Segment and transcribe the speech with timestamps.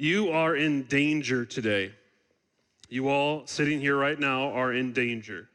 [0.00, 1.92] You are in danger today.
[2.88, 5.48] You all sitting here right now are in danger.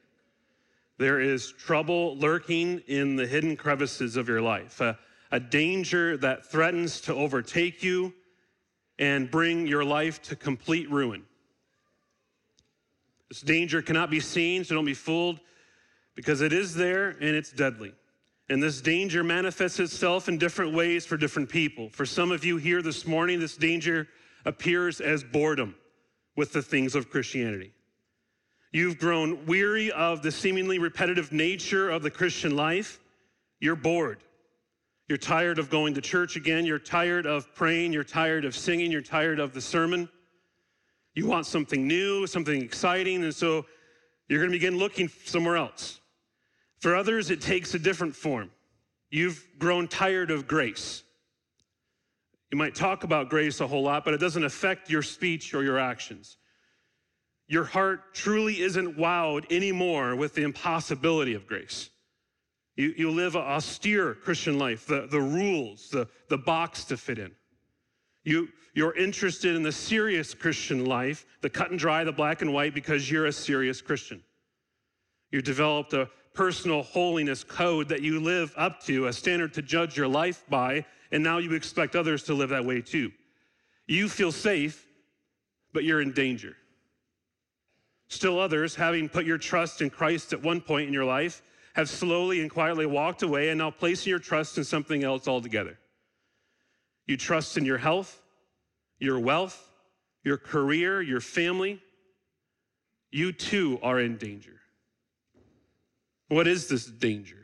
[0.98, 4.98] There is trouble lurking in the hidden crevices of your life, a,
[5.32, 8.12] a danger that threatens to overtake you
[8.98, 11.24] and bring your life to complete ruin.
[13.30, 15.40] This danger cannot be seen, so don't be fooled,
[16.14, 17.94] because it is there and it's deadly.
[18.50, 21.88] And this danger manifests itself in different ways for different people.
[21.88, 24.06] For some of you here this morning, this danger
[24.44, 25.74] appears as boredom
[26.36, 27.72] with the things of Christianity.
[28.72, 32.98] You've grown weary of the seemingly repetitive nature of the Christian life.
[33.60, 34.18] You're bored.
[35.08, 36.66] You're tired of going to church again.
[36.66, 37.92] You're tired of praying.
[37.92, 38.90] You're tired of singing.
[38.90, 40.08] You're tired of the sermon.
[41.14, 43.64] You want something new, something exciting, and so
[44.28, 46.00] you're going to begin looking somewhere else.
[46.80, 48.50] For others, it takes a different form.
[49.10, 51.03] You've grown tired of grace.
[52.54, 55.64] You might talk about grace a whole lot, but it doesn't affect your speech or
[55.64, 56.36] your actions.
[57.48, 61.90] Your heart truly isn't wowed anymore with the impossibility of grace.
[62.76, 67.18] You, you live an austere Christian life, the, the rules, the, the box to fit
[67.18, 67.32] in.
[68.22, 72.54] You, you're interested in the serious Christian life, the cut and dry, the black and
[72.54, 74.22] white, because you're a serious Christian.
[75.32, 79.96] You developed a personal holiness code that you live up to, a standard to judge
[79.96, 80.84] your life by,
[81.14, 83.12] and now you expect others to live that way too.
[83.86, 84.84] You feel safe,
[85.72, 86.56] but you're in danger.
[88.08, 91.40] Still, others, having put your trust in Christ at one point in your life,
[91.76, 95.78] have slowly and quietly walked away and now placing your trust in something else altogether.
[97.06, 98.20] You trust in your health,
[98.98, 99.70] your wealth,
[100.24, 101.80] your career, your family.
[103.12, 104.58] You too are in danger.
[106.26, 107.43] What is this danger?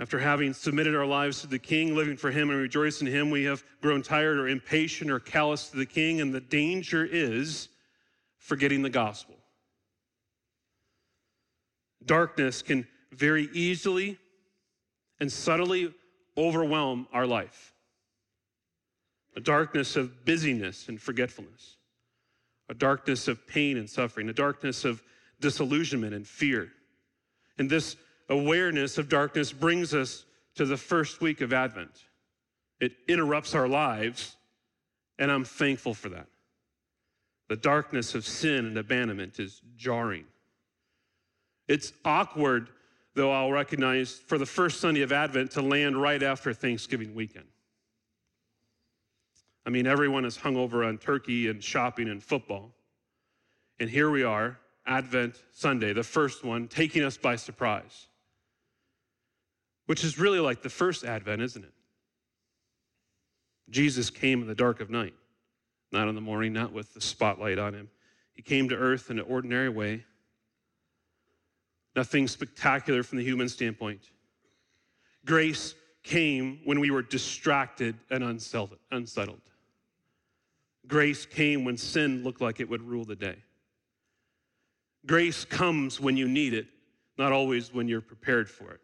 [0.00, 3.30] After having submitted our lives to the King, living for Him and rejoicing in Him,
[3.30, 7.68] we have grown tired or impatient or callous to the King, and the danger is
[8.36, 9.34] forgetting the gospel.
[12.06, 14.18] Darkness can very easily
[15.18, 15.92] and subtly
[16.36, 17.74] overwhelm our life.
[19.36, 21.76] A darkness of busyness and forgetfulness,
[22.68, 25.02] a darkness of pain and suffering, a darkness of
[25.40, 26.70] disillusionment and fear.
[27.58, 27.96] And this
[28.28, 30.24] awareness of darkness brings us
[30.54, 32.04] to the first week of Advent.
[32.80, 34.36] It interrupts our lives,
[35.18, 36.26] and I'm thankful for that.
[37.48, 40.24] The darkness of sin and abandonment is jarring.
[41.66, 42.68] It's awkward,
[43.14, 47.46] though I'll recognize, for the first Sunday of Advent to land right after Thanksgiving weekend.
[49.66, 52.70] I mean, everyone is hung over on turkey and shopping and football.
[53.80, 58.08] And here we are, Advent Sunday, the first one, taking us by surprise,
[59.88, 61.72] which is really like the first Advent, isn't it?
[63.70, 65.14] Jesus came in the dark of night,
[65.92, 67.88] not in the morning, not with the spotlight on him.
[68.34, 70.04] He came to earth in an ordinary way
[71.96, 74.10] nothing spectacular from the human standpoint.
[75.24, 79.40] Grace came when we were distracted and unsettled.
[80.86, 83.36] Grace came when sin looked like it would rule the day.
[85.06, 86.66] Grace comes when you need it,
[87.16, 88.80] not always when you're prepared for it,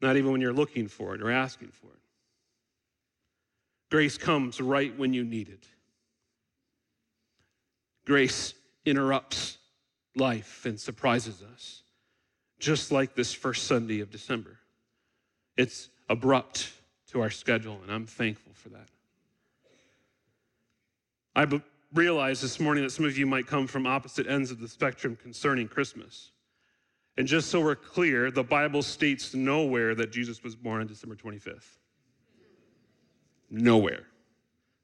[0.00, 2.00] not even when you're looking for it or asking for it.
[3.90, 5.66] Grace comes right when you need it.
[8.06, 9.58] Grace interrupts
[10.16, 11.82] life and surprises us,
[12.58, 14.58] just like this first Sunday of December.
[15.56, 16.72] It's abrupt
[17.08, 18.88] to our schedule, and I'm thankful for that.
[21.34, 21.62] I be-
[21.92, 25.16] realize this morning that some of you might come from opposite ends of the spectrum
[25.16, 26.30] concerning Christmas.
[27.16, 31.16] And just so we're clear, the Bible states nowhere that Jesus was born on December
[31.16, 31.78] 25th.
[33.50, 34.06] Nowhere.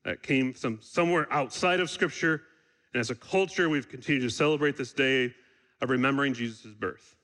[0.04, 2.42] That came from somewhere outside of Scripture
[2.96, 5.34] and as a culture, we've continued to celebrate this day
[5.82, 7.14] of remembering Jesus' birth.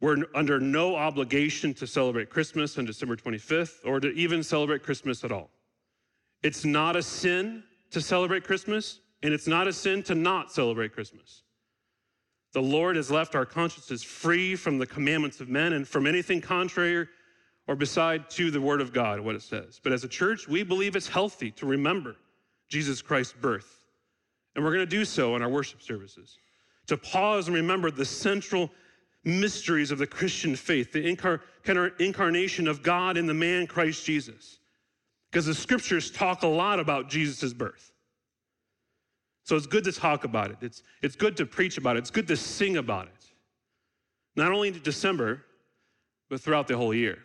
[0.00, 5.24] We're under no obligation to celebrate Christmas on December 25th or to even celebrate Christmas
[5.24, 5.50] at all.
[6.44, 10.92] It's not a sin to celebrate Christmas, and it's not a sin to not celebrate
[10.92, 11.42] Christmas.
[12.52, 16.40] The Lord has left our consciences free from the commandments of men and from anything
[16.40, 17.08] contrary
[17.66, 19.80] or beside to the Word of God, what it says.
[19.82, 22.16] But as a church, we believe it's healthy to remember
[22.68, 23.82] Jesus Christ's birth
[24.54, 26.38] and we're going to do so in our worship services.
[26.88, 28.70] To pause and remember the central
[29.24, 31.40] mysteries of the Christian faith, the incar-
[32.00, 34.58] incarnation of God in the man Christ Jesus.
[35.30, 37.91] Because the scriptures talk a lot about Jesus' birth.
[39.44, 40.58] So it's good to talk about it.
[40.60, 42.00] It's, it's good to preach about it.
[42.00, 43.26] It's good to sing about it.
[44.36, 45.44] Not only in December,
[46.30, 47.18] but throughout the whole year.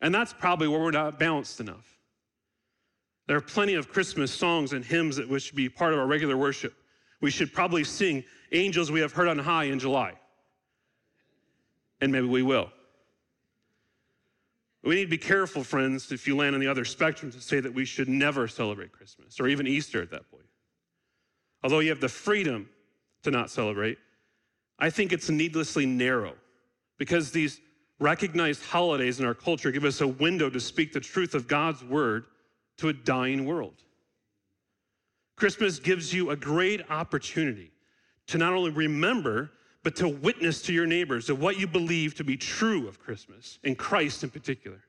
[0.00, 1.98] And that's probably where we're not balanced enough.
[3.26, 6.36] There are plenty of Christmas songs and hymns that should be part of our regular
[6.36, 6.74] worship.
[7.20, 10.14] We should probably sing Angels We Have Heard on High in July.
[12.00, 12.70] And maybe we will.
[14.82, 17.60] We need to be careful, friends, if you land on the other spectrum, to say
[17.60, 20.47] that we should never celebrate Christmas or even Easter at that point.
[21.62, 22.68] Although you have the freedom
[23.22, 23.98] to not celebrate,
[24.78, 26.34] I think it's needlessly narrow
[26.98, 27.60] because these
[27.98, 31.82] recognized holidays in our culture give us a window to speak the truth of God's
[31.82, 32.26] word
[32.76, 33.74] to a dying world.
[35.36, 37.70] Christmas gives you a great opportunity
[38.28, 39.50] to not only remember,
[39.82, 43.58] but to witness to your neighbors of what you believe to be true of Christmas
[43.64, 44.80] and Christ in particular.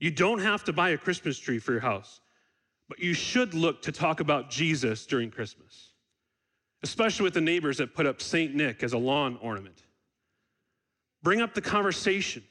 [0.00, 2.20] You don't have to buy a Christmas tree for your house,
[2.88, 5.92] but you should look to talk about Jesus during Christmas,
[6.82, 8.54] especially with the neighbors that put up St.
[8.54, 9.82] Nick as a lawn ornament.
[11.22, 12.42] Bring up the conversation.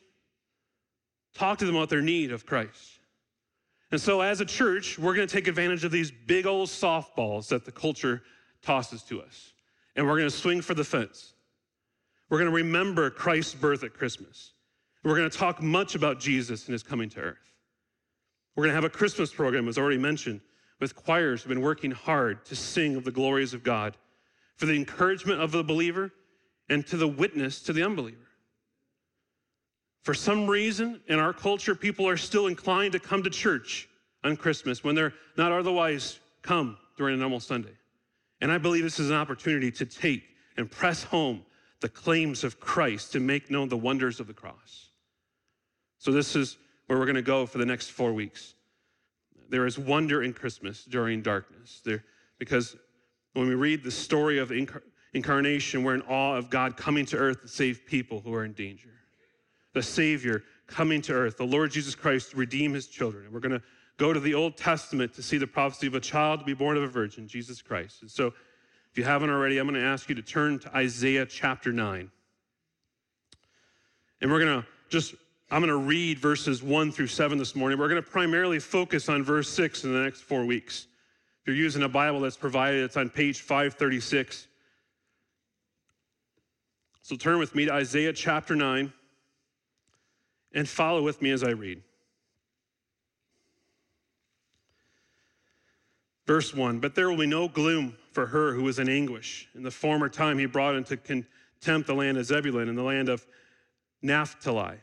[1.33, 2.99] Talk to them about their need of Christ.
[3.91, 7.47] And so, as a church, we're going to take advantage of these big old softballs
[7.47, 8.21] that the culture
[8.61, 9.53] tosses to us,
[9.95, 11.33] and we're going to swing for the fence.
[12.29, 14.51] We're going to remember Christ's birth at Christmas.
[15.03, 17.53] We're going to talk much about Jesus and his coming to earth.
[18.57, 20.41] We're going to have a Christmas program, as already mentioned,
[20.79, 23.95] with choirs who've been working hard to sing of the glories of God
[24.55, 26.11] for the encouragement of the believer
[26.67, 28.17] and to the witness to the unbeliever.
[30.01, 33.87] For some reason in our culture, people are still inclined to come to church
[34.23, 37.77] on Christmas when they're not otherwise come during a normal Sunday.
[38.41, 40.23] And I believe this is an opportunity to take
[40.57, 41.45] and press home
[41.81, 44.89] the claims of Christ to make known the wonders of the cross.
[45.99, 48.55] So, this is where we're going to go for the next four weeks.
[49.49, 52.03] There is wonder in Christmas during darkness, there,
[52.39, 52.75] because
[53.33, 54.51] when we read the story of
[55.13, 58.53] incarnation, we're in awe of God coming to earth to save people who are in
[58.53, 58.89] danger
[59.77, 63.25] the Savior coming to earth, the Lord Jesus Christ to redeem his children.
[63.25, 63.61] And we're going to
[63.97, 66.77] go to the Old Testament to see the prophecy of a child to be born
[66.77, 68.01] of a virgin, Jesus Christ.
[68.01, 68.33] And so,
[68.91, 72.09] if you haven't already, I'm going to ask you to turn to Isaiah chapter 9.
[74.21, 75.13] And we're going to just,
[75.49, 77.79] I'm going to read verses 1 through 7 this morning.
[77.79, 80.87] We're going to primarily focus on verse 6 in the next four weeks.
[81.41, 84.47] If you're using a Bible that's provided, it's on page 536.
[87.01, 88.91] So turn with me to Isaiah chapter 9
[90.53, 91.81] and follow with me as I read.
[96.25, 99.47] Verse 1 But there will be no gloom for her who is in anguish.
[99.55, 103.07] In the former time, he brought into contempt the land of Zebulun and the land
[103.07, 103.25] of
[104.01, 104.79] Naphtali.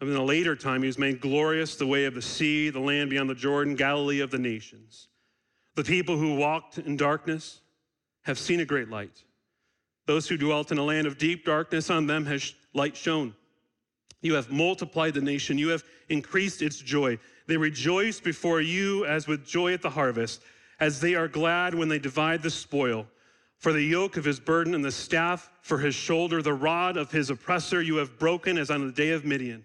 [0.00, 2.80] And in a later time, he was made glorious the way of the sea, the
[2.80, 5.08] land beyond the Jordan, Galilee of the nations.
[5.76, 7.60] The people who walked in darkness
[8.22, 9.22] have seen a great light.
[10.06, 13.34] Those who dwelt in a land of deep darkness, on them has light shone.
[14.20, 15.58] You have multiplied the nation.
[15.58, 17.18] You have increased its joy.
[17.46, 20.42] They rejoice before you as with joy at the harvest,
[20.80, 23.06] as they are glad when they divide the spoil.
[23.58, 27.10] For the yoke of his burden and the staff for his shoulder, the rod of
[27.10, 29.64] his oppressor, you have broken as on the day of Midian.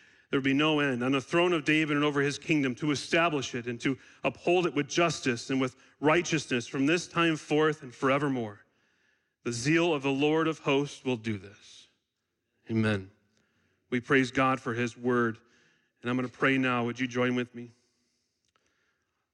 [0.31, 1.03] there will be no end.
[1.03, 4.65] On the throne of David and over his kingdom, to establish it and to uphold
[4.65, 8.61] it with justice and with righteousness from this time forth and forevermore.
[9.43, 11.87] The zeal of the Lord of hosts will do this.
[12.69, 13.09] Amen.
[13.89, 15.37] We praise God for his word.
[16.01, 16.85] And I'm going to pray now.
[16.85, 17.71] Would you join with me?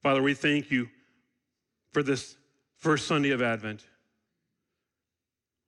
[0.01, 0.89] Father, we thank you
[1.91, 2.37] for this
[2.75, 3.85] first Sunday of Advent.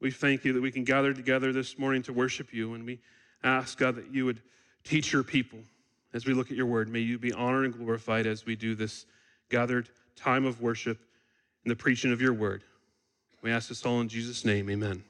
[0.02, 3.00] We thank you that we can gather together this morning to worship you, and we
[3.44, 4.42] ask, God, that you would
[4.84, 5.60] teach your people
[6.14, 6.90] as we look at your word.
[6.90, 9.06] May you be honored and glorified as we do this
[9.50, 11.00] gathered time of worship
[11.64, 12.64] and the preaching of your word.
[13.42, 14.70] We ask this all in Jesus' name.
[14.70, 15.04] Amen.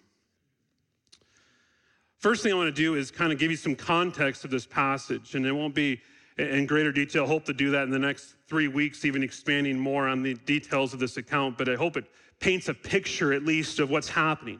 [2.17, 4.65] First thing I want to do is kind of give you some context of this
[4.65, 6.01] passage, and it won't be
[6.37, 7.25] in greater detail.
[7.25, 10.93] Hope to do that in the next three weeks, even expanding more on the details
[10.93, 11.57] of this account.
[11.57, 12.05] But I hope it
[12.39, 14.59] paints a picture, at least, of what's happening.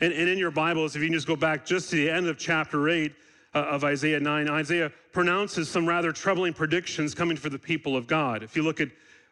[0.00, 2.26] And, and in your Bibles, if you can just go back just to the end
[2.26, 3.14] of chapter 8 uh,
[3.52, 8.06] Uh, of Isaiah 9, Isaiah pronounces some rather troubling predictions coming for the people of
[8.06, 8.44] God.
[8.44, 8.90] If you look at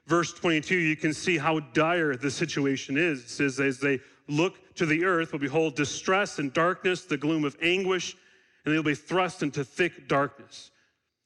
[0.09, 3.21] verse 22, you can see how dire the situation is.
[3.21, 7.45] It says, As they look to the earth, will behold distress and darkness, the gloom
[7.45, 8.17] of anguish,
[8.65, 10.73] and they'll be thrust into thick darkness.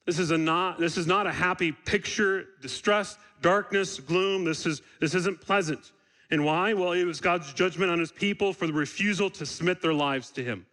[0.05, 4.43] This is, a not, this is not a happy picture, distress, darkness, gloom.
[4.43, 5.93] This, is, this isn't pleasant.
[6.29, 6.73] And why?
[6.73, 10.29] Well, it was God's judgment on his people for the refusal to submit their lives
[10.31, 10.65] to him.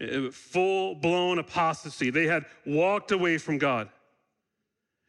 [0.00, 2.10] Uh, Full blown apostasy.
[2.10, 3.88] They had walked away from God.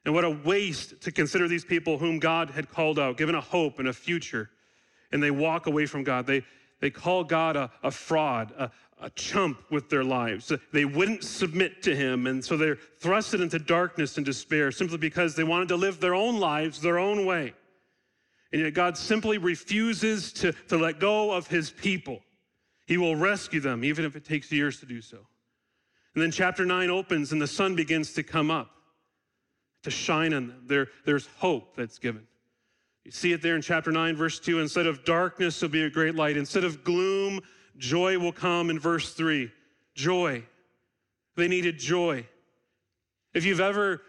[0.03, 3.41] And what a waste to consider these people whom God had called out, given a
[3.41, 4.49] hope and a future,
[5.11, 6.25] and they walk away from God.
[6.25, 6.43] They,
[6.79, 10.51] they call God a, a fraud, a, a chump with their lives.
[10.73, 15.35] They wouldn't submit to him, and so they're thrusted into darkness and despair simply because
[15.35, 17.53] they wanted to live their own lives their own way.
[18.51, 22.21] And yet God simply refuses to, to let go of his people.
[22.91, 25.19] He will rescue them, even if it takes years to do so.
[26.13, 28.69] And then chapter 9 opens, and the sun begins to come up
[29.83, 30.63] to shine on them.
[30.67, 32.27] There, there's hope that's given.
[33.05, 34.59] You see it there in chapter 9, verse 2.
[34.59, 36.35] Instead of darkness, there'll be a great light.
[36.35, 37.39] Instead of gloom,
[37.77, 39.49] joy will come in verse 3.
[39.95, 40.43] Joy.
[41.37, 42.27] They needed joy.
[43.33, 44.01] If you've ever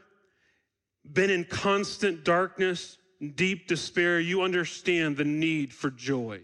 [1.04, 2.98] been in constant darkness,
[3.36, 6.40] deep despair, you understand the need for joy.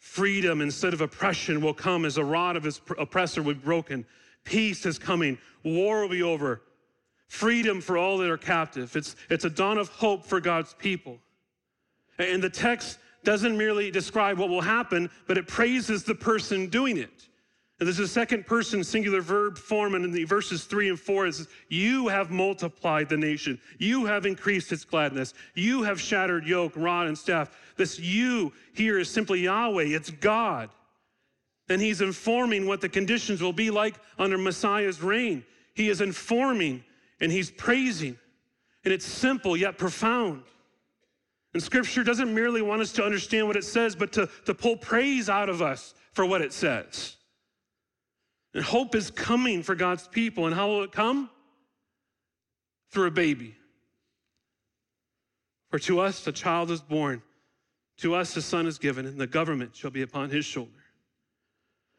[0.00, 4.06] Freedom instead of oppression will come as a rod of his oppressor will be broken.
[4.44, 5.36] Peace is coming.
[5.62, 6.62] War will be over.
[7.28, 8.96] Freedom for all that are captive.
[8.96, 11.18] It's, it's a dawn of hope for God's people.
[12.18, 16.96] And the text doesn't merely describe what will happen, but it praises the person doing
[16.96, 17.28] it.
[17.80, 21.00] And this is a second person singular verb form, and in the verses three and
[21.00, 23.58] four, it says, You have multiplied the nation.
[23.78, 25.32] You have increased its gladness.
[25.54, 27.56] You have shattered yoke, rod, and staff.
[27.76, 30.68] This you here is simply Yahweh, it's God.
[31.70, 35.42] And he's informing what the conditions will be like under Messiah's reign.
[35.74, 36.84] He is informing
[37.20, 38.18] and he's praising.
[38.84, 40.42] And it's simple yet profound.
[41.54, 44.76] And scripture doesn't merely want us to understand what it says, but to, to pull
[44.76, 47.16] praise out of us for what it says.
[48.54, 50.46] And hope is coming for God's people.
[50.46, 51.30] And how will it come?
[52.90, 53.54] Through a baby.
[55.70, 57.22] For to us a child is born,
[57.98, 60.70] to us a son is given, and the government shall be upon his shoulder.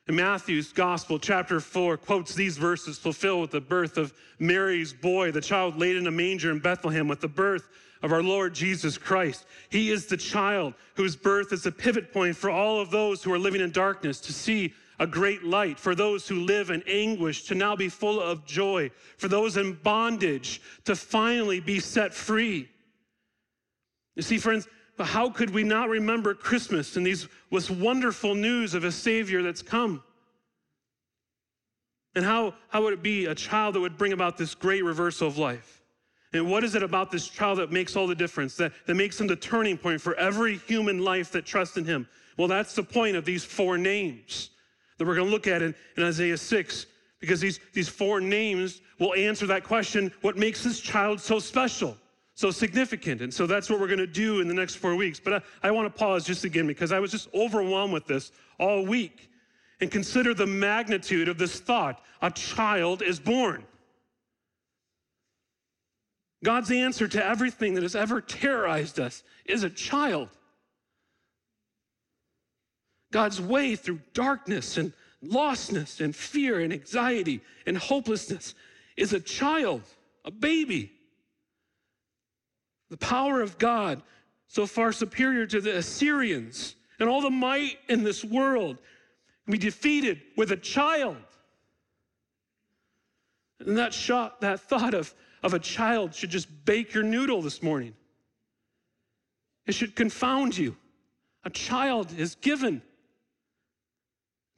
[0.07, 5.31] In Matthew's Gospel, chapter 4, quotes these verses fulfilled with the birth of Mary's boy,
[5.31, 7.69] the child laid in a manger in Bethlehem, with the birth
[8.01, 9.45] of our Lord Jesus Christ.
[9.69, 13.31] He is the child whose birth is a pivot point for all of those who
[13.31, 17.45] are living in darkness to see a great light for those who live in anguish
[17.45, 22.69] to now be full of joy, for those in bondage to finally be set free.
[24.15, 24.67] You see, friends,
[24.97, 29.41] but how could we not remember Christmas and these this wonderful news of a Savior
[29.41, 30.03] that's come?
[32.13, 35.27] And how, how would it be a child that would bring about this great reversal
[35.27, 35.81] of life?
[36.31, 39.19] And what is it about this child that makes all the difference, that, that makes
[39.19, 42.07] him the turning point for every human life that trusts in him?
[42.37, 44.51] Well, that's the point of these four names
[45.01, 46.85] that we're going to look at in, in Isaiah 6,
[47.19, 51.97] because these, these four names will answer that question what makes this child so special,
[52.35, 53.21] so significant?
[53.21, 55.19] And so that's what we're going to do in the next four weeks.
[55.19, 58.31] But I, I want to pause just again because I was just overwhelmed with this
[58.59, 59.31] all week
[59.79, 63.65] and consider the magnitude of this thought a child is born.
[66.43, 70.29] God's answer to everything that has ever terrorized us is a child.
[73.11, 78.55] God's way through darkness and lostness and fear and anxiety and hopelessness
[78.97, 79.83] is a child,
[80.25, 80.91] a baby.
[82.89, 84.01] The power of God,
[84.47, 88.77] so far superior to the Assyrians and all the might in this world,
[89.45, 91.17] can be defeated with a child.
[93.59, 95.13] And that shot, that thought of,
[95.43, 97.93] of a child should just bake your noodle this morning.
[99.67, 100.75] It should confound you.
[101.43, 102.81] A child is given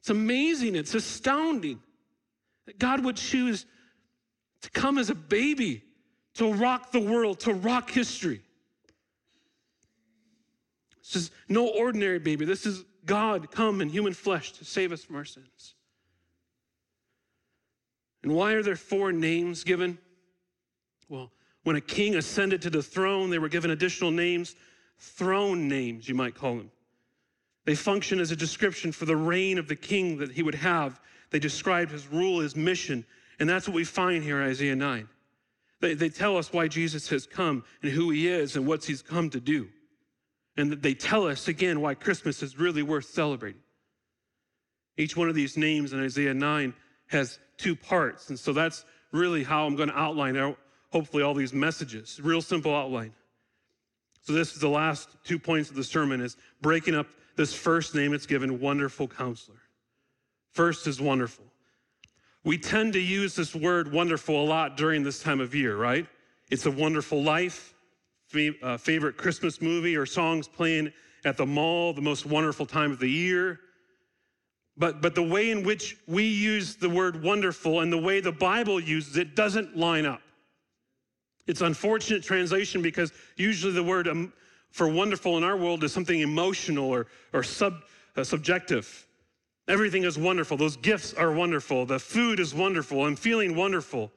[0.04, 1.80] it's amazing, it's astounding
[2.66, 3.64] that God would choose
[4.60, 5.82] to come as a baby
[6.34, 8.42] to rock the world, to rock history.
[10.98, 12.44] This is no ordinary baby.
[12.44, 15.74] This is God come in human flesh to save us from our sins.
[18.22, 19.96] And why are there four names given?
[21.08, 21.32] Well,
[21.62, 24.54] when a king ascended to the throne, they were given additional names,
[24.98, 26.70] throne names, you might call them.
[27.64, 31.00] They function as a description for the reign of the king that he would have.
[31.30, 33.04] They describe his rule, his mission,
[33.38, 35.08] and that's what we find here in Isaiah 9.
[35.80, 39.02] They, they tell us why Jesus has come and who he is and what he's
[39.02, 39.68] come to do.
[40.56, 43.60] And they tell us again why Christmas is really worth celebrating.
[44.96, 46.74] Each one of these names in Isaiah 9
[47.08, 48.28] has two parts.
[48.28, 50.54] And so that's really how I'm going to outline
[50.92, 52.20] hopefully all these messages.
[52.22, 53.12] Real simple outline.
[54.22, 57.94] So this is the last two points of the sermon is breaking up this first
[57.94, 59.60] name it's given, Wonderful Counselor.
[60.52, 61.44] First is wonderful.
[62.44, 66.06] We tend to use this word wonderful a lot during this time of year, right?
[66.50, 67.74] It's a wonderful life,
[68.62, 70.92] uh, favorite Christmas movie or songs playing
[71.24, 73.60] at the mall, the most wonderful time of the year.
[74.76, 78.32] But, but the way in which we use the word wonderful and the way the
[78.32, 80.20] Bible uses it doesn't line up.
[81.46, 84.32] It's unfortunate translation because usually the word um,
[84.74, 87.84] for wonderful in our world is something emotional or, or sub,
[88.16, 89.06] uh, subjective.
[89.68, 90.56] Everything is wonderful.
[90.56, 91.86] Those gifts are wonderful.
[91.86, 93.04] The food is wonderful.
[93.04, 94.10] I'm feeling wonderful.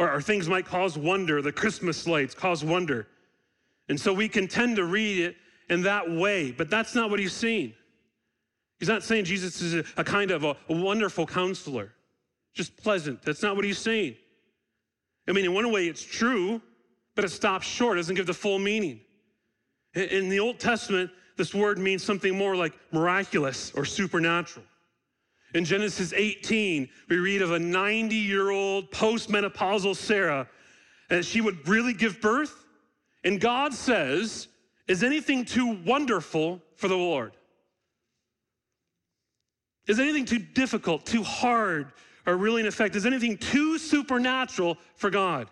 [0.00, 1.40] Or, or things might cause wonder.
[1.40, 3.06] The Christmas lights cause wonder.
[3.88, 5.36] And so we can tend to read it
[5.68, 7.72] in that way, but that's not what he's saying.
[8.80, 11.92] He's not saying Jesus is a, a kind of a, a wonderful counselor,
[12.52, 13.22] just pleasant.
[13.22, 14.16] That's not what he's saying.
[15.28, 16.60] I mean, in one way, it's true,
[17.14, 19.02] but it stops short, doesn't give the full meaning.
[19.94, 24.64] In the Old Testament, this word means something more like miraculous or supernatural.
[25.54, 30.48] In Genesis 18, we read of a 90 year old postmenopausal Sarah,
[31.08, 32.66] and she would really give birth.
[33.24, 34.46] And God says,
[34.86, 37.32] Is anything too wonderful for the Lord?
[39.88, 41.90] Is anything too difficult, too hard,
[42.26, 42.94] or really in effect?
[42.94, 45.48] Is anything too supernatural for God?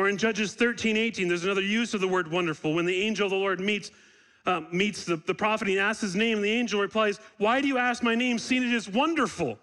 [0.00, 2.72] Or in Judges 13, 18, there's another use of the word wonderful.
[2.72, 3.90] When the angel of the Lord meets,
[4.46, 7.68] uh, meets the, the prophet, he asks his name, and the angel replies, Why do
[7.68, 9.58] you ask my name, seeing it is wonderful?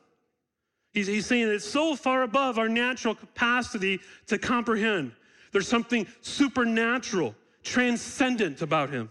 [0.93, 5.11] He's, he's saying it's so far above our natural capacity to comprehend.
[5.53, 9.09] There's something supernatural, transcendent about him.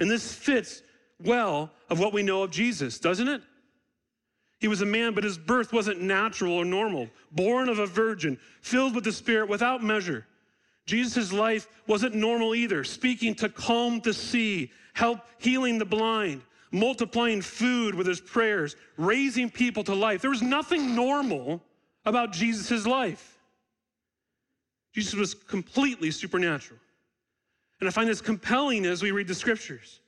[0.00, 0.82] And this fits
[1.22, 3.42] well of what we know of Jesus, doesn't it?
[4.58, 7.08] He was a man, but his birth wasn't natural or normal.
[7.30, 10.26] Born of a virgin, filled with the Spirit without measure.
[10.90, 16.42] Jesus' life wasn't normal either, speaking to calm the sea, help healing the blind,
[16.72, 20.20] multiplying food with his prayers, raising people to life.
[20.20, 21.62] There was nothing normal
[22.04, 23.38] about Jesus' life.
[24.92, 26.80] Jesus was completely supernatural.
[27.78, 30.00] And I find this compelling as we read the scriptures.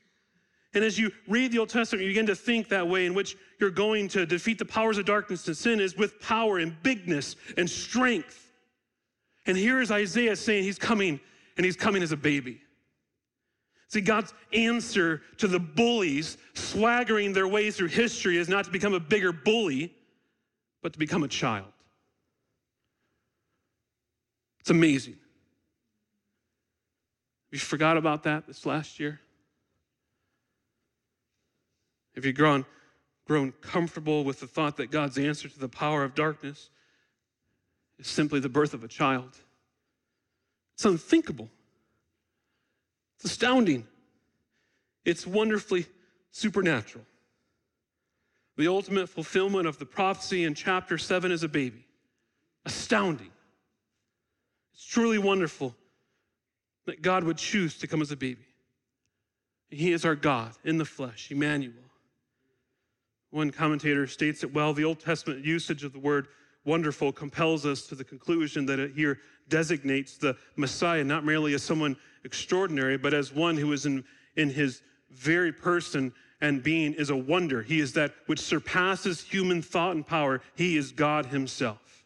[0.74, 3.36] And as you read the Old Testament, you begin to think that way in which
[3.60, 7.36] you're going to defeat the powers of darkness and sin is with power and bigness
[7.56, 8.41] and strength.
[9.46, 11.20] And here is Isaiah saying he's coming,
[11.56, 12.60] and he's coming as a baby.
[13.88, 18.94] See, God's answer to the bullies swaggering their way through history is not to become
[18.94, 19.92] a bigger bully,
[20.82, 21.72] but to become a child.
[24.60, 25.14] It's amazing.
[25.14, 25.20] Have
[27.52, 29.20] You forgot about that this last year?
[32.14, 32.64] Have you grown,
[33.26, 36.70] grown comfortable with the thought that God's answer to the power of darkness
[38.02, 39.36] is simply the birth of a child?
[40.74, 41.48] It's unthinkable.
[43.16, 43.86] It's astounding.
[45.04, 45.86] It's wonderfully
[46.30, 47.04] supernatural.
[48.56, 51.86] The ultimate fulfillment of the prophecy in chapter 7 is a baby.
[52.66, 53.30] Astounding.
[54.74, 55.74] It's truly wonderful
[56.86, 58.44] that God would choose to come as a baby.
[59.70, 61.74] He is our God in the flesh, Emmanuel.
[63.30, 66.28] One commentator states it well the Old Testament usage of the word
[66.64, 71.62] wonderful compels us to the conclusion that it here designates the Messiah not merely as
[71.62, 74.04] someone extraordinary, but as one who is in,
[74.36, 77.62] in his very person and being is a wonder.
[77.62, 80.40] He is that which surpasses human thought and power.
[80.54, 82.04] He is God Himself.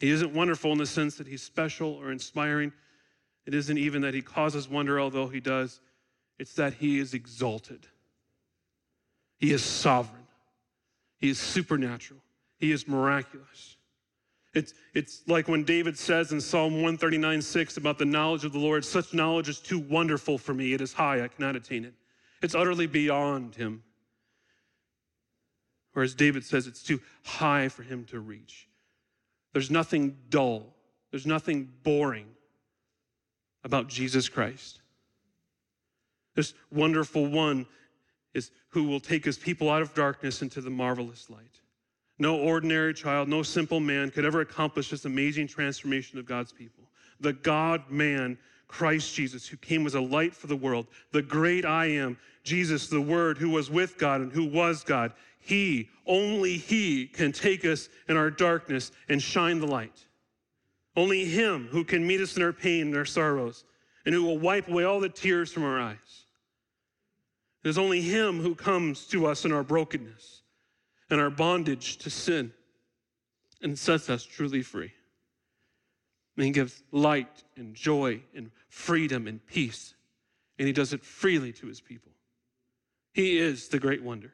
[0.00, 2.72] He isn't wonderful in the sense that He's special or inspiring.
[3.44, 5.80] It isn't even that He causes wonder, although He does.
[6.38, 7.86] It's that he is exalted.
[9.38, 10.25] He is sovereign.
[11.18, 12.20] He is supernatural.
[12.58, 13.76] He is miraculous.
[14.54, 18.58] It's, it's like when David says in Psalm 139 6 about the knowledge of the
[18.58, 20.72] Lord, such knowledge is too wonderful for me.
[20.72, 21.92] It is high, I cannot attain it.
[22.42, 23.82] It's utterly beyond him.
[25.92, 28.68] Whereas David says it's too high for him to reach.
[29.52, 30.74] There's nothing dull,
[31.10, 32.28] there's nothing boring
[33.64, 34.80] about Jesus Christ.
[36.34, 37.66] This wonderful one
[38.36, 41.60] is who will take his people out of darkness into the marvelous light.
[42.18, 46.84] No ordinary child, no simple man could ever accomplish this amazing transformation of God's people.
[47.20, 51.64] The God man, Christ Jesus, who came as a light for the world, the great
[51.64, 55.12] I am, Jesus, the Word, who was with God and who was God.
[55.38, 60.04] He, only He, can take us in our darkness and shine the light.
[60.94, 63.64] Only Him who can meet us in our pain and our sorrows
[64.04, 66.25] and who will wipe away all the tears from our eyes.
[67.66, 70.42] It is only Him who comes to us in our brokenness
[71.10, 72.52] and our bondage to sin
[73.60, 74.92] and sets us truly free.
[76.36, 79.96] And He gives light and joy and freedom and peace,
[80.60, 82.12] and He does it freely to His people.
[83.14, 84.32] He is the great wonder.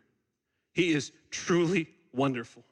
[0.74, 2.64] He is truly wonderful.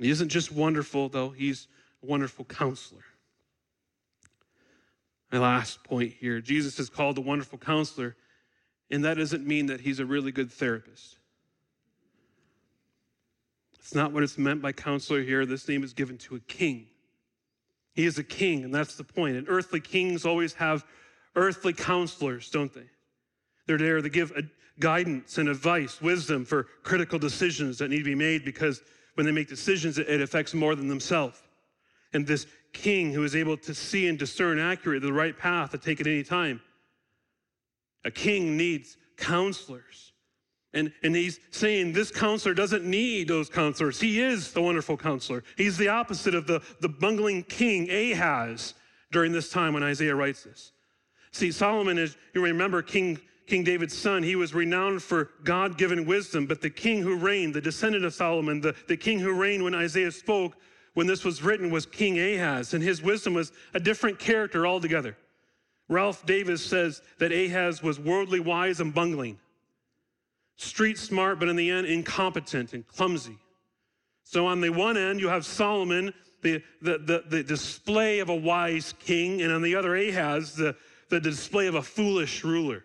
[0.00, 1.68] He isn't just wonderful, though, He's
[2.02, 3.04] a wonderful counselor.
[5.30, 8.16] My last point here Jesus is called the wonderful counselor,
[8.90, 11.16] and that doesn't mean that he's a really good therapist.
[13.78, 15.46] It's not what it's meant by counselor here.
[15.46, 16.86] This name is given to a king.
[17.94, 19.36] He is a king, and that's the point.
[19.36, 20.84] And earthly kings always have
[21.34, 22.88] earthly counselors, don't they?
[23.66, 24.32] They're there to give
[24.78, 28.82] guidance and advice, wisdom for critical decisions that need to be made because
[29.14, 31.42] when they make decisions, it affects more than themselves.
[32.12, 35.78] And this king who is able to see and discern accurately the right path to
[35.78, 36.60] take at any time.
[38.04, 40.12] A king needs counselors.
[40.74, 44.00] And, and he's saying this counselor doesn't need those counselors.
[44.00, 45.42] He is the wonderful counselor.
[45.56, 48.74] He's the opposite of the, the bungling king Ahaz
[49.10, 50.72] during this time when Isaiah writes this.
[51.32, 56.04] See, Solomon is, you remember King, King David's son, he was renowned for God given
[56.04, 59.64] wisdom, but the king who reigned, the descendant of Solomon, the, the king who reigned
[59.64, 60.56] when Isaiah spoke,
[60.94, 65.16] when this was written, was King Ahaz, and his wisdom was a different character altogether.
[65.88, 69.38] Ralph Davis says that Ahaz was worldly wise and bungling,
[70.56, 73.38] street smart, but in the end, incompetent and clumsy.
[74.24, 78.36] So, on the one end, you have Solomon, the, the, the, the display of a
[78.36, 80.76] wise king, and on the other, Ahaz, the,
[81.08, 82.84] the display of a foolish ruler.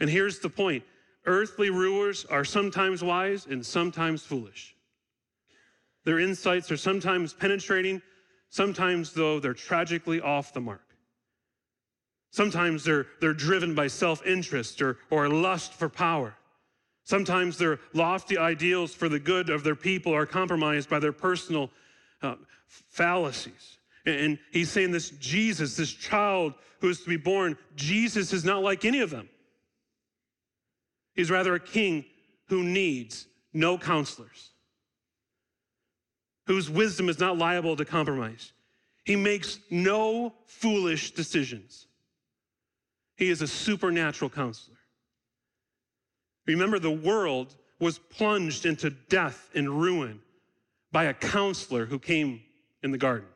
[0.00, 0.82] And here's the point
[1.26, 4.74] earthly rulers are sometimes wise and sometimes foolish.
[6.04, 8.02] Their insights are sometimes penetrating,
[8.48, 10.89] sometimes, though, they're tragically off the mark.
[12.30, 16.34] Sometimes they're, they're driven by self interest or, or lust for power.
[17.04, 21.70] Sometimes their lofty ideals for the good of their people are compromised by their personal
[22.22, 22.36] uh,
[22.68, 23.78] fallacies.
[24.06, 28.62] And he's saying this Jesus, this child who is to be born, Jesus is not
[28.62, 29.28] like any of them.
[31.14, 32.04] He's rather a king
[32.46, 34.50] who needs no counselors,
[36.46, 38.52] whose wisdom is not liable to compromise.
[39.04, 41.86] He makes no foolish decisions.
[43.20, 44.78] He is a supernatural counselor.
[46.46, 50.20] Remember, the world was plunged into death and ruin
[50.90, 52.40] by a counselor who came
[52.82, 53.28] in the garden.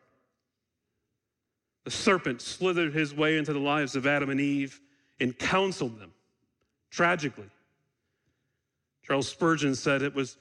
[1.84, 4.80] The serpent slithered his way into the lives of Adam and Eve
[5.20, 6.12] and counseled them
[6.90, 7.50] tragically.
[9.02, 10.38] Charles Spurgeon said it was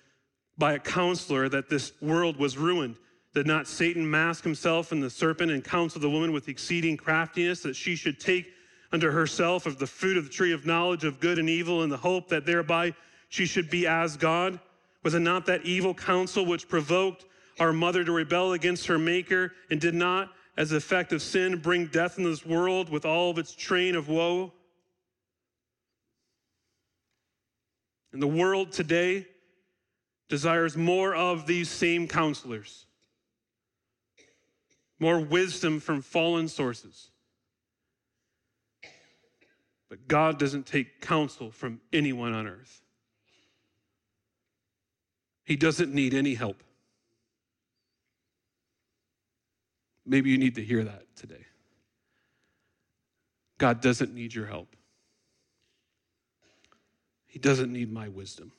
[0.57, 2.95] by a counselor that this world was ruined.
[3.33, 7.61] Did not Satan mask himself in the serpent and counsel the woman with exceeding craftiness
[7.63, 8.47] that she should take
[8.93, 11.89] unto herself of the fruit of the tree of knowledge of good and evil in
[11.89, 12.93] the hope that thereby
[13.27, 14.59] she should be as God?
[15.01, 17.25] Was it not that evil counsel which provoked
[17.59, 21.57] our mother to rebel against her maker and did not as the effect of sin,
[21.57, 24.53] bring death in this world with all of its train of woe.
[28.11, 29.25] And the world today
[30.29, 32.85] desires more of these same counselors,
[34.99, 37.09] more wisdom from fallen sources.
[39.93, 42.81] But God doesn't take counsel from anyone on earth.
[45.43, 46.63] He doesn't need any help.
[50.03, 51.45] Maybe you need to hear that today.
[53.59, 54.75] God doesn't need your help.
[57.27, 58.51] He doesn't need my wisdom.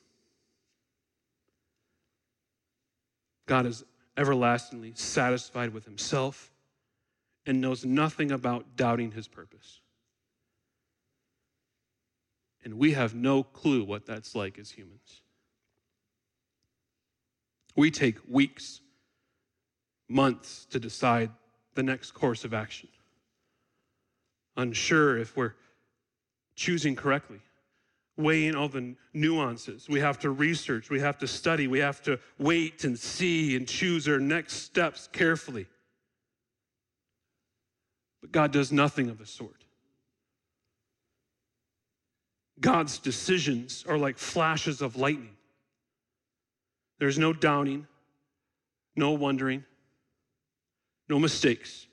[3.47, 3.83] God is
[4.16, 6.53] everlastingly satisfied with himself
[7.44, 9.81] and knows nothing about doubting his purpose.
[12.64, 15.20] And we have no clue what that's like as humans.
[17.77, 18.81] We take weeks
[20.09, 21.31] months to decide
[21.74, 22.88] the next course of action.
[24.57, 25.55] Unsure if we're
[26.55, 27.40] choosing correctly,
[28.16, 29.88] weighing all the nuances.
[29.88, 33.66] We have to research, we have to study, we have to wait and see and
[33.66, 35.66] choose our next steps carefully.
[38.20, 39.63] But God does nothing of the sort.
[42.61, 45.37] God's decisions are like flashes of lightning.
[46.99, 47.87] There's no doubting,
[48.95, 49.64] no wondering,
[51.09, 51.87] no mistakes.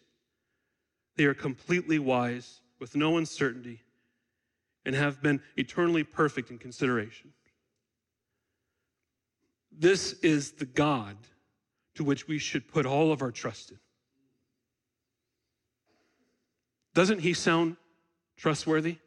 [1.17, 3.81] They are completely wise, with no uncertainty,
[4.85, 7.31] and have been eternally perfect in consideration.
[9.71, 11.15] This is the God
[11.95, 13.79] to which we should put all of our trust in.
[16.93, 17.77] Doesn't he sound
[18.37, 18.97] trustworthy?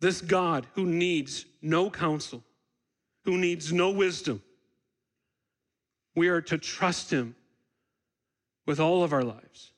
[0.00, 2.42] This God who needs no counsel,
[3.24, 4.42] who needs no wisdom,
[6.14, 7.36] we are to trust him
[8.66, 9.72] with all of our lives.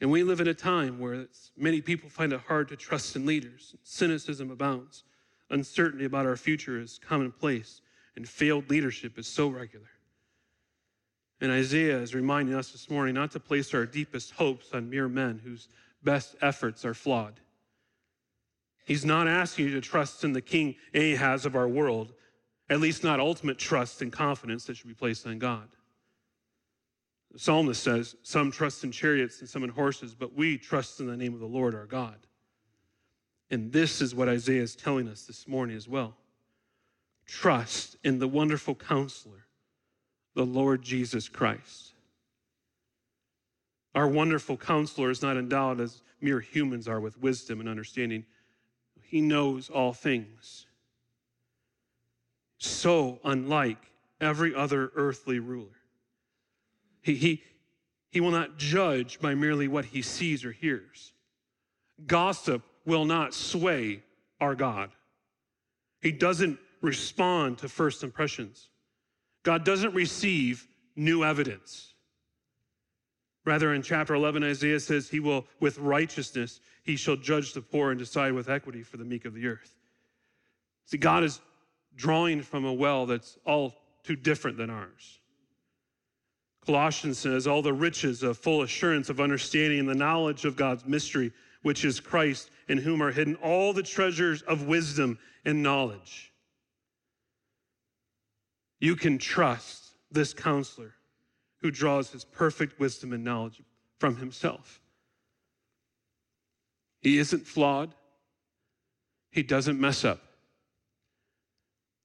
[0.00, 3.24] And we live in a time where many people find it hard to trust in
[3.24, 3.74] leaders.
[3.84, 5.04] Cynicism abounds.
[5.50, 7.80] Uncertainty about our future is commonplace,
[8.16, 9.88] and failed leadership is so regular.
[11.40, 15.08] And Isaiah is reminding us this morning not to place our deepest hopes on mere
[15.08, 15.68] men whose
[16.02, 17.40] best efforts are flawed.
[18.84, 22.12] He's not asking you to trust in the King Ahaz of our world,
[22.68, 25.68] at least not ultimate trust and confidence that should be placed on God.
[27.32, 31.06] The psalmist says, Some trust in chariots and some in horses, but we trust in
[31.06, 32.26] the name of the Lord our God.
[33.50, 36.16] And this is what Isaiah is telling us this morning as well.
[37.26, 39.46] Trust in the wonderful counselor,
[40.34, 41.94] the Lord Jesus Christ.
[43.94, 48.24] Our wonderful counselor is not endowed as mere humans are with wisdom and understanding.
[49.14, 50.66] He knows all things.
[52.58, 53.78] So unlike
[54.20, 55.76] every other earthly ruler.
[57.00, 57.42] He, he,
[58.10, 61.12] he will not judge by merely what he sees or hears.
[62.04, 64.02] Gossip will not sway
[64.40, 64.90] our God.
[66.00, 68.68] He doesn't respond to first impressions.
[69.44, 71.93] God doesn't receive new evidence.
[73.44, 77.90] Rather, in chapter 11, Isaiah says, He will, with righteousness, He shall judge the poor
[77.90, 79.74] and decide with equity for the meek of the earth.
[80.86, 81.40] See, God is
[81.96, 85.20] drawing from a well that's all too different than ours.
[86.64, 90.86] Colossians says, All the riches of full assurance of understanding and the knowledge of God's
[90.86, 91.30] mystery,
[91.62, 96.32] which is Christ, in whom are hidden all the treasures of wisdom and knowledge.
[98.80, 100.94] You can trust this counselor
[101.64, 103.62] who draws his perfect wisdom and knowledge
[103.98, 104.82] from himself.
[107.00, 107.94] He isn't flawed,
[109.30, 110.20] he doesn't mess up.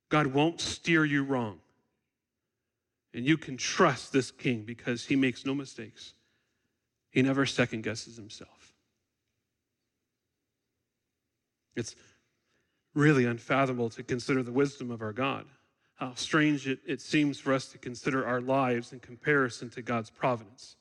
[0.07, 1.59] God won't steer you wrong.
[3.13, 6.13] And you can trust this king because he makes no mistakes.
[7.11, 8.71] He never second guesses himself.
[11.75, 11.97] It's
[12.95, 15.47] really unfathomable to consider the wisdom of our God.
[15.99, 20.09] How strange it, it seems for us to consider our lives in comparison to God's
[20.09, 20.77] providence.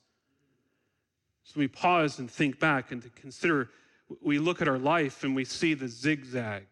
[1.43, 3.69] So we pause and think back and to consider,
[4.21, 6.67] we look at our life and we see the zigzag.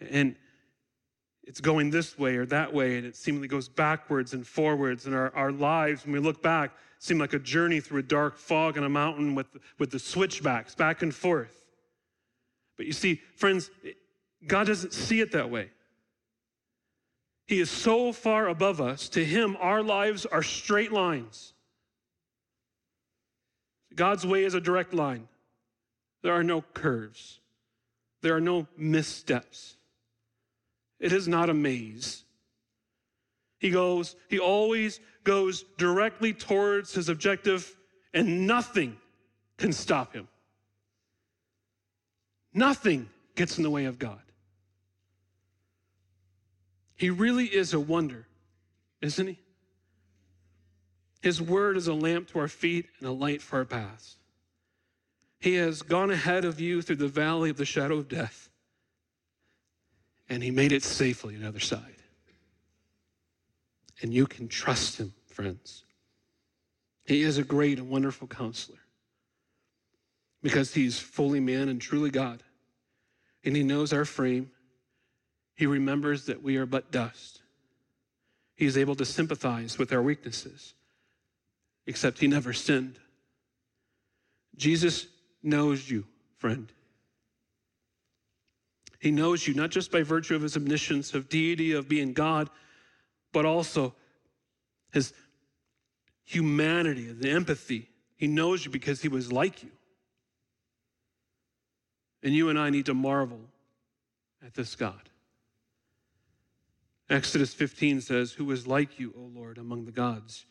[0.00, 0.36] And
[1.42, 5.06] it's going this way or that way, and it seemingly goes backwards and forwards.
[5.06, 6.70] And our, our lives, when we look back,
[7.00, 9.48] seem like a journey through a dark fog on a mountain with,
[9.78, 11.64] with the switchbacks back and forth.
[12.76, 13.70] But you see, friends,
[14.46, 15.70] God doesn't see it that way.
[17.48, 19.08] He is so far above us.
[19.08, 21.54] To Him, our lives are straight lines.
[23.94, 25.26] God's way is a direct line.
[26.22, 27.40] There are no curves,
[28.20, 29.76] there are no missteps.
[31.00, 32.24] It is not a maze.
[33.60, 37.76] He goes, he always goes directly towards his objective,
[38.12, 38.96] and nothing
[39.56, 40.28] can stop him.
[42.52, 44.20] Nothing gets in the way of God.
[46.98, 48.26] He really is a wonder,
[49.00, 49.38] isn't he?
[51.22, 54.18] His word is a lamp to our feet and a light for our paths.
[55.40, 58.48] He has gone ahead of you through the valley of the shadow of death
[60.28, 61.96] and he made it safely on the other side.
[64.02, 65.84] And you can trust him, friends.
[67.04, 68.78] He is a great and wonderful counselor
[70.42, 72.42] because he's fully man and truly God.
[73.44, 74.50] And he knows our frame.
[75.58, 77.40] He remembers that we are but dust.
[78.54, 80.74] He is able to sympathize with our weaknesses,
[81.84, 83.00] except he never sinned.
[84.56, 85.08] Jesus
[85.42, 86.04] knows you,
[86.36, 86.70] friend.
[89.00, 92.50] He knows you not just by virtue of his omniscience, of deity, of being God,
[93.32, 93.96] but also
[94.92, 95.12] his
[96.24, 97.88] humanity, the empathy.
[98.16, 99.70] He knows you because he was like you.
[102.22, 103.40] And you and I need to marvel
[104.46, 105.08] at this God.
[107.10, 110.44] Exodus 15 says, Who is like you, O Lord, among the gods?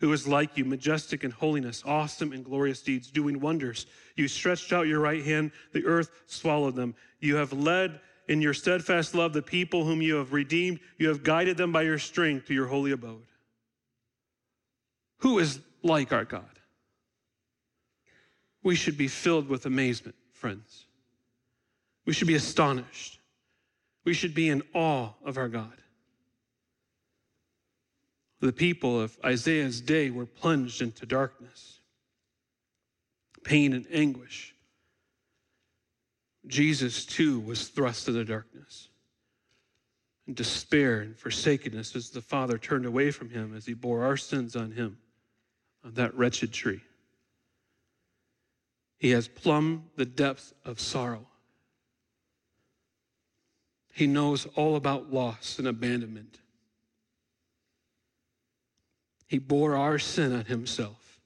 [0.00, 3.86] Who is like you, majestic in holiness, awesome in glorious deeds, doing wonders?
[4.14, 6.94] You stretched out your right hand, the earth swallowed them.
[7.20, 10.80] You have led in your steadfast love the people whom you have redeemed.
[10.98, 13.26] You have guided them by your strength to your holy abode.
[15.18, 16.44] Who is like our God?
[18.62, 20.86] We should be filled with amazement, friends.
[22.04, 23.18] We should be astonished.
[24.04, 25.72] We should be in awe of our God.
[28.40, 31.80] The people of Isaiah's day were plunged into darkness,
[33.44, 34.54] pain, and anguish.
[36.46, 38.88] Jesus too was thrust into darkness
[40.26, 44.16] and despair and forsakenness as the Father turned away from him as he bore our
[44.16, 44.98] sins on him
[45.84, 46.80] on that wretched tree.
[48.98, 51.26] He has plumbed the depths of sorrow.
[53.92, 56.38] He knows all about loss and abandonment.
[59.26, 61.20] He bore our sin on himself.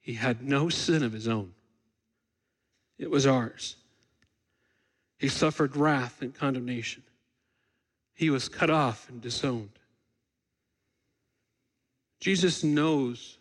[0.00, 1.52] He had no sin of his own,
[2.98, 3.76] it was ours.
[5.18, 7.02] He suffered wrath and condemnation.
[8.14, 9.78] He was cut off and disowned.
[12.20, 13.38] Jesus knows,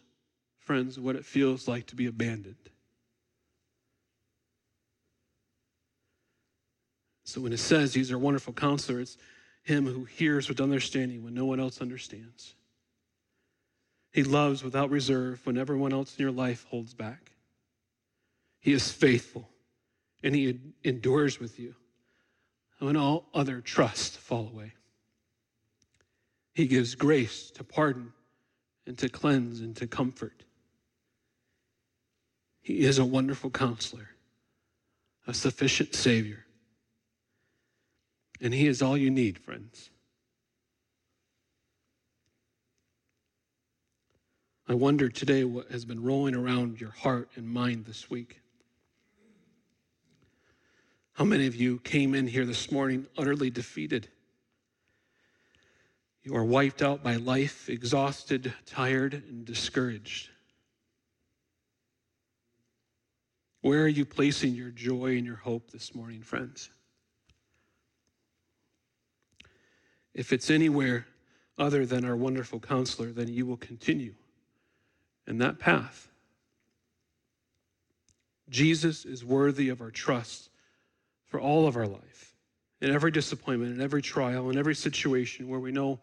[0.59, 2.55] friends, what it feels like to be abandoned.
[7.23, 9.17] So when it says he's our wonderful counselor, it's
[9.63, 12.55] him who hears with understanding when no one else understands.
[14.17, 17.33] He loves without reserve when everyone else in your life holds back.
[18.59, 19.47] He is faithful
[20.23, 21.75] and he endures with you
[22.79, 24.73] when all other trust fall away.
[26.55, 28.11] He gives grace to pardon
[28.87, 30.41] and to cleanse and to comfort.
[32.59, 34.09] He is a wonderful counselor,
[35.27, 36.43] a sufficient Savior.
[38.41, 39.91] And He is all you need, friends.
[44.69, 48.41] I wonder today what has been rolling around your heart and mind this week.
[51.13, 54.09] How many of you came in here this morning utterly defeated?
[56.21, 60.29] You are wiped out by life, exhausted, tired, and discouraged.
[63.61, 66.69] Where are you placing your joy and your hope this morning, friends?
[70.13, 71.07] If it's anywhere
[71.57, 74.13] other than our wonderful counselor, then you will continue
[75.27, 76.07] in that path.
[78.49, 80.49] Jesus is worthy of our trust
[81.25, 82.33] for all of our life,
[82.81, 85.99] in every disappointment, in every trial, in every situation where we know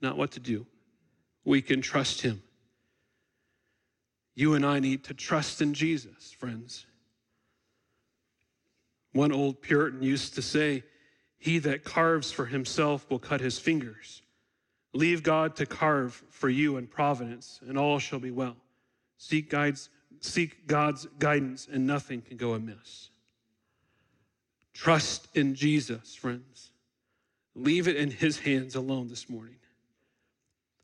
[0.00, 0.66] not what to do.
[1.44, 2.42] We can trust Him.
[4.34, 6.86] You and I need to trust in Jesus, friends.
[9.12, 10.82] One old Puritan used to say,
[11.44, 14.22] he that carves for himself will cut his fingers.
[14.94, 18.56] Leave God to carve for you in providence, and all shall be well.
[19.26, 19.88] Seek, guides,
[20.20, 23.08] seek God's guidance, and nothing can go amiss.
[24.74, 26.72] Trust in Jesus, friends.
[27.54, 29.56] Leave it in his hands alone this morning.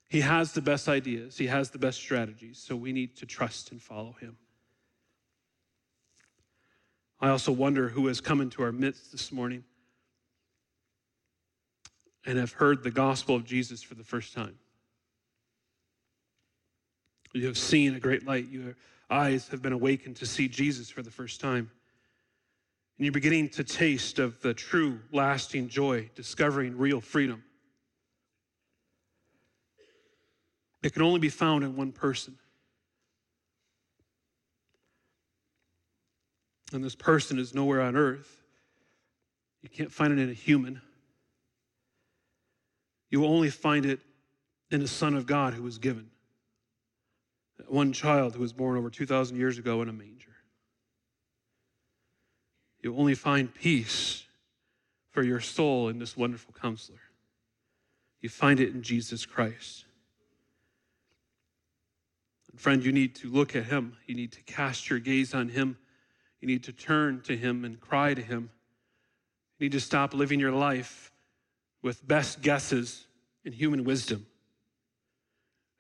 [0.09, 3.73] He has the best ideas, he has the best strategies, so we need to trust
[3.73, 4.39] and follow him.
[7.21, 9.65] I also wonder who has come into our midst this morning
[12.25, 14.59] and have heard the gospel of Jesus for the first time.
[17.33, 18.49] You have seen a great light.
[18.49, 18.75] Your
[19.09, 21.71] eyes have been awakened to see Jesus for the first time.
[22.99, 27.43] And you're beginning to taste of the true, lasting joy, discovering real freedom.
[30.83, 32.37] It can only be found in one person.
[36.73, 38.43] And this person is nowhere on earth.
[39.63, 40.81] You can't find it in a human.
[43.11, 44.01] You will only find it
[44.71, 46.11] in the Son of God who was given.
[47.69, 50.37] One child who was born over 2,000 years ago in a manger.
[52.83, 54.25] You'll only find peace
[55.11, 57.01] for your soul in this wonderful counselor.
[58.21, 59.85] You find it in Jesus Christ.
[62.51, 63.97] And friend, you need to look at him.
[64.07, 65.77] You need to cast your gaze on him.
[66.41, 68.51] You need to turn to him and cry to him.
[69.59, 71.13] You need to stop living your life
[71.83, 73.07] with best guesses
[73.45, 74.27] and human wisdom.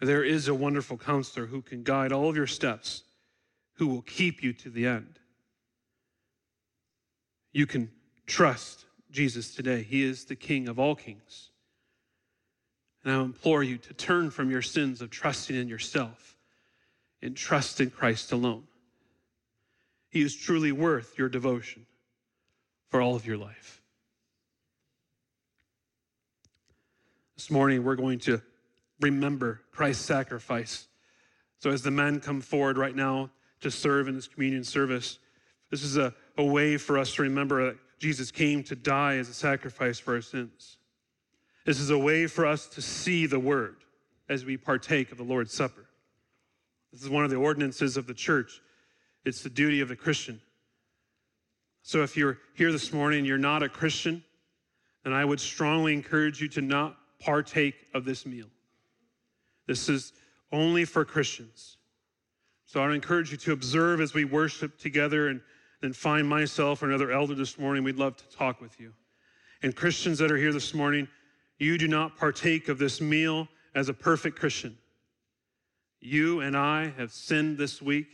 [0.01, 3.03] There is a wonderful counselor who can guide all of your steps,
[3.75, 5.19] who will keep you to the end.
[7.53, 7.91] You can
[8.27, 9.83] trust Jesus today.
[9.83, 11.51] He is the King of all kings.
[13.05, 16.37] And I implore you to turn from your sins of trusting in yourself
[17.21, 18.65] and trust in Christ alone.
[20.09, 21.87] He is truly worth your devotion
[22.89, 23.83] for all of your life.
[27.37, 28.43] This morning, we're going to
[29.01, 30.89] remember Christ's sacrifice.
[31.59, 35.19] So, as the men come forward right now to serve in this communion service,
[35.71, 39.29] this is a, a way for us to remember that Jesus came to die as
[39.29, 40.79] a sacrifice for our sins.
[41.67, 43.77] This is a way for us to see the word
[44.29, 45.87] as we partake of the Lord's Supper.
[46.93, 48.61] This is one of the ordinances of the church.
[49.25, 50.41] It's the duty of the Christian.
[51.83, 54.25] So if you're here this morning and you're not a Christian,
[55.05, 58.47] then I would strongly encourage you to not partake of this meal.
[59.71, 60.13] This is
[60.51, 61.77] only for Christians.
[62.67, 65.41] So I encourage you to observe as we worship together and
[65.81, 67.85] then find myself or another elder this morning.
[67.85, 68.93] We'd love to talk with you.
[69.63, 71.07] And Christians that are here this morning,
[71.61, 73.47] you do not partake of this meal
[73.77, 74.77] as a perfect Christian.
[76.01, 78.09] You and I have sinned this week,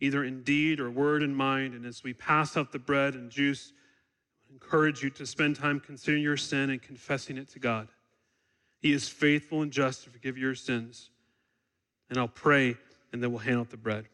[0.00, 1.74] either in deed or word and mind.
[1.74, 3.72] And as we pass out the bread and juice,
[4.50, 7.86] I encourage you to spend time considering your sin and confessing it to God.
[8.80, 11.10] He is faithful and just to forgive your sins
[12.10, 12.76] and I'll pray,
[13.12, 14.06] and then we'll hand out the bread.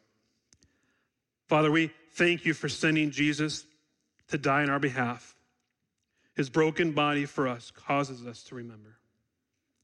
[1.47, 3.67] Father, we thank you for sending Jesus
[4.29, 5.37] to die on our behalf.
[6.35, 8.97] His broken body for us causes us to remember.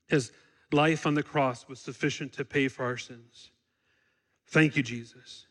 [0.09, 0.33] His
[0.73, 3.51] life on the cross was sufficient to pay for our sins.
[4.49, 5.47] Thank you, Jesus.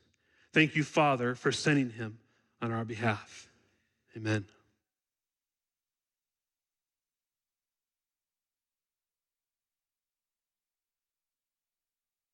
[0.51, 2.19] Thank you, Father, for sending him
[2.61, 3.47] on our behalf.
[4.17, 4.45] Amen.